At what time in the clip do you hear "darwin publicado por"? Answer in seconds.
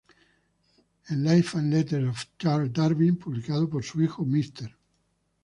2.73-3.83